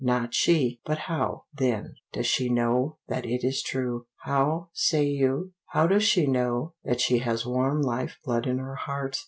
Not 0.03 0.33
she! 0.33 0.79
But 0.83 0.97
how, 0.97 1.43
then, 1.53 1.93
does 2.11 2.25
she 2.25 2.49
know 2.49 2.97
that 3.07 3.23
it 3.23 3.43
is 3.45 3.61
true? 3.61 4.07
How, 4.23 4.69
say 4.73 5.05
you? 5.05 5.53
How 5.73 5.85
does 5.85 6.01
she 6.05 6.25
know 6.25 6.73
that 6.83 6.99
she 6.99 7.19
has 7.19 7.45
warm 7.45 7.83
life 7.83 8.17
blood 8.25 8.47
in 8.47 8.57
her 8.57 8.73
heart? 8.73 9.19